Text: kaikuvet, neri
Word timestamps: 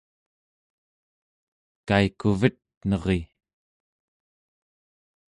kaikuvet, 1.87 2.57
neri 2.89 3.19